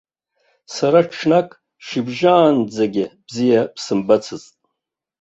Сара 0.73 0.99
ҽнак 1.13 1.49
шьыбжьаанӡагьы 1.85 3.05
бзиа 3.27 3.61
бсымбацызт! 3.75 4.53